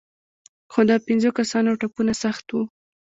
[0.71, 2.61] خو د پېنځو کسانو ټپونه سخت وو.